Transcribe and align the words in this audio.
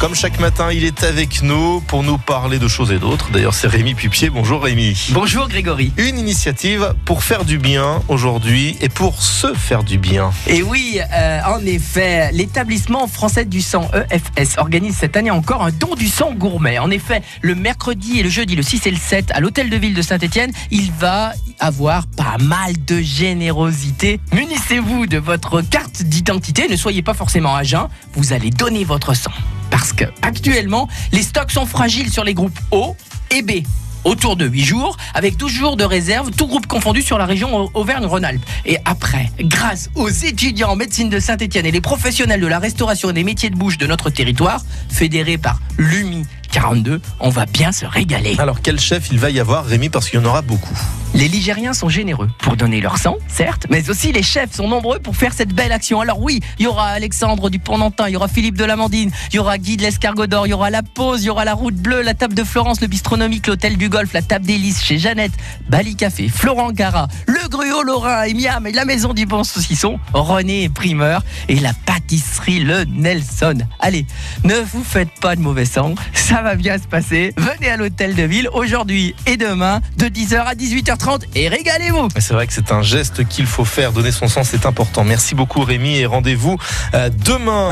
Comme 0.00 0.14
chaque 0.14 0.40
matin, 0.40 0.72
il 0.72 0.86
est 0.86 1.04
avec 1.04 1.42
nous 1.42 1.82
pour 1.82 2.02
nous 2.02 2.16
parler 2.16 2.58
de 2.58 2.68
choses 2.68 2.90
et 2.90 2.98
d'autres. 2.98 3.30
D'ailleurs, 3.32 3.52
c'est 3.52 3.66
Rémi 3.66 3.94
Pupier. 3.94 4.30
Bonjour 4.30 4.62
Rémi. 4.62 5.08
Bonjour 5.10 5.46
Grégory. 5.46 5.92
Une 5.98 6.18
initiative 6.18 6.94
pour 7.04 7.22
faire 7.22 7.44
du 7.44 7.58
bien 7.58 8.00
aujourd'hui 8.08 8.78
et 8.80 8.88
pour 8.88 9.20
se 9.20 9.52
faire 9.52 9.84
du 9.84 9.98
bien. 9.98 10.30
Et 10.46 10.62
oui, 10.62 10.98
euh, 11.12 11.40
en 11.44 11.62
effet, 11.66 12.32
l'établissement 12.32 13.08
français 13.08 13.44
du 13.44 13.60
sang 13.60 13.90
EFS 13.92 14.56
organise 14.56 14.96
cette 14.96 15.18
année 15.18 15.30
encore 15.30 15.62
un 15.62 15.70
don 15.70 15.94
du 15.94 16.08
sang 16.08 16.32
gourmet. 16.32 16.78
En 16.78 16.90
effet, 16.90 17.20
le 17.42 17.54
mercredi 17.54 18.20
et 18.20 18.22
le 18.22 18.30
jeudi, 18.30 18.56
le 18.56 18.62
6 18.62 18.86
et 18.86 18.90
le 18.92 18.96
7, 18.96 19.32
à 19.32 19.40
l'hôtel 19.40 19.68
de 19.68 19.76
ville 19.76 19.92
de 19.92 20.00
Saint-Etienne, 20.00 20.52
il 20.70 20.90
va 20.92 21.32
avoir 21.58 22.06
pas 22.06 22.38
mal 22.40 22.72
de 22.86 23.02
générosité. 23.02 24.18
Munissez-vous 24.32 25.06
de 25.06 25.18
votre 25.18 25.60
carte 25.60 26.04
d'identité, 26.04 26.68
ne 26.70 26.76
soyez 26.76 27.02
pas 27.02 27.12
forcément 27.12 27.54
à 27.54 27.64
jeun, 27.64 27.86
vous 28.14 28.32
allez 28.32 28.48
donner 28.48 28.84
votre 28.84 29.12
sang. 29.12 29.32
Parce 29.80 29.94
que 29.94 30.04
actuellement, 30.20 30.88
les 31.10 31.22
stocks 31.22 31.50
sont 31.50 31.64
fragiles 31.64 32.10
sur 32.10 32.22
les 32.22 32.34
groupes 32.34 32.58
O 32.70 32.94
et 33.30 33.40
B 33.40 33.62
autour 34.04 34.36
de 34.36 34.46
8 34.46 34.62
jours, 34.62 34.96
avec 35.14 35.38
12 35.38 35.50
jours 35.50 35.76
de 35.78 35.84
réserve, 35.84 36.30
tout 36.32 36.46
groupe 36.46 36.66
confondu 36.66 37.00
sur 37.00 37.16
la 37.16 37.24
région 37.24 37.70
Auvergne-Rhône-Alpes. 37.72 38.44
Et 38.66 38.76
après, 38.84 39.30
grâce 39.40 39.88
aux 39.94 40.10
étudiants 40.10 40.72
en 40.72 40.76
médecine 40.76 41.08
de 41.08 41.18
Saint-Etienne 41.18 41.64
et 41.64 41.70
les 41.70 41.80
professionnels 41.80 42.42
de 42.42 42.46
la 42.46 42.58
restauration 42.58 43.08
et 43.08 43.12
des 43.14 43.24
métiers 43.24 43.48
de 43.48 43.56
bouche 43.56 43.78
de 43.78 43.86
notre 43.86 44.10
territoire, 44.10 44.62
fédérés 44.90 45.38
par 45.38 45.60
l'UMI 45.78 46.24
42, 46.50 47.00
on 47.20 47.30
va 47.30 47.46
bien 47.46 47.72
se 47.72 47.86
régaler. 47.86 48.36
Alors 48.38 48.60
quel 48.62 48.78
chef 48.78 49.08
il 49.10 49.18
va 49.18 49.30
y 49.30 49.40
avoir 49.40 49.64
Rémi 49.64 49.88
parce 49.88 50.08
qu'il 50.08 50.20
y 50.20 50.22
en 50.22 50.26
aura 50.26 50.42
beaucoup. 50.42 50.76
Les 51.12 51.26
Ligériens 51.26 51.72
sont 51.72 51.88
généreux 51.88 52.30
pour 52.38 52.56
donner 52.56 52.80
leur 52.80 52.98
sang, 52.98 53.16
certes, 53.26 53.66
mais 53.68 53.90
aussi 53.90 54.12
les 54.12 54.22
chefs 54.22 54.54
sont 54.54 54.68
nombreux 54.68 55.00
pour 55.00 55.16
faire 55.16 55.32
cette 55.32 55.52
belle 55.52 55.72
action. 55.72 56.00
Alors 56.00 56.20
oui, 56.20 56.40
il 56.58 56.64
y 56.64 56.66
aura 56.68 56.88
Alexandre 56.88 57.50
du 57.50 57.58
Pont-Nantin, 57.58 58.08
il 58.08 58.12
y 58.12 58.16
aura 58.16 58.28
Philippe 58.28 58.56
de 58.56 58.64
Lamandine, 58.64 59.10
il 59.32 59.36
y 59.36 59.38
aura 59.40 59.58
Guy 59.58 59.76
de 59.76 59.82
l'Escargot 59.82 60.28
d'Or, 60.28 60.46
il 60.46 60.50
y 60.50 60.52
aura 60.52 60.70
La 60.70 60.82
Pause, 60.82 61.22
il 61.22 61.26
y 61.26 61.30
aura 61.30 61.44
la 61.44 61.54
Route 61.54 61.74
Bleue, 61.74 62.02
la 62.02 62.14
Table 62.14 62.34
de 62.34 62.44
Florence, 62.44 62.80
le 62.80 62.86
Bistronomique, 62.86 63.48
l'Hôtel 63.48 63.76
du 63.76 63.88
Golf, 63.88 64.12
la 64.12 64.22
Table 64.22 64.46
d'Hélice 64.46 64.84
chez 64.84 64.98
Jeannette, 64.98 65.32
Bali 65.68 65.96
Café, 65.96 66.28
Florent 66.28 66.70
Gara, 66.70 67.08
le 67.26 67.39
Gruau 67.50 67.82
Lorrain 67.82 68.22
et 68.22 68.32
Miam 68.32 68.64
et 68.64 68.70
la 68.70 68.84
Maison 68.84 69.12
du 69.12 69.26
Bon 69.26 69.42
Saucisson, 69.42 69.98
René 70.14 70.68
Primeur 70.68 71.22
et 71.48 71.56
la 71.56 71.72
pâtisserie 71.84 72.60
Le 72.60 72.84
Nelson. 72.84 73.58
Allez, 73.80 74.06
ne 74.44 74.54
vous 74.54 74.84
faites 74.84 75.10
pas 75.20 75.34
de 75.34 75.40
mauvais 75.40 75.64
sang, 75.64 75.96
ça 76.14 76.42
va 76.42 76.54
bien 76.54 76.78
se 76.78 76.86
passer. 76.86 77.34
Venez 77.36 77.68
à 77.68 77.76
l'Hôtel 77.76 78.14
de 78.14 78.22
Ville 78.22 78.48
aujourd'hui 78.52 79.16
et 79.26 79.36
demain 79.36 79.80
de 79.96 80.06
10h 80.06 80.36
à 80.36 80.54
18h30 80.54 81.24
et 81.34 81.48
régalez-vous. 81.48 82.08
C'est 82.18 82.34
vrai 82.34 82.46
que 82.46 82.52
c'est 82.52 82.70
un 82.70 82.82
geste 82.82 83.26
qu'il 83.26 83.46
faut 83.46 83.64
faire. 83.64 83.90
Donner 83.90 84.12
son 84.12 84.28
sang, 84.28 84.44
c'est 84.44 84.64
important. 84.64 85.02
Merci 85.02 85.34
beaucoup 85.34 85.62
Rémi 85.62 85.96
et 85.96 86.06
rendez-vous 86.06 86.56
euh, 86.94 87.10
demain. 87.24 87.68